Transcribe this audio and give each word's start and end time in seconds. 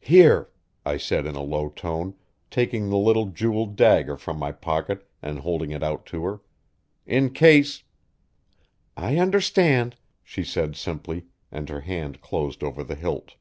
"Here," 0.00 0.48
I 0.86 0.96
said 0.96 1.26
in 1.26 1.34
a 1.36 1.42
low 1.42 1.68
tone, 1.68 2.14
taking 2.50 2.88
the 2.88 2.96
little 2.96 3.26
jeweled 3.26 3.76
dagger 3.76 4.16
from 4.16 4.38
my 4.38 4.50
pocket 4.50 5.06
and 5.20 5.40
holding 5.40 5.72
it 5.72 5.82
out 5.82 6.06
to 6.06 6.24
her, 6.24 6.40
"in 7.04 7.34
case" 7.34 7.82
"I 8.96 9.18
understand," 9.18 9.96
she 10.22 10.42
said 10.42 10.74
simply, 10.74 11.26
and 11.52 11.68
her 11.68 11.80
hand 11.80 12.22
closed 12.22 12.64
over 12.64 12.82
the 12.82 12.94
hilt. 12.96 13.34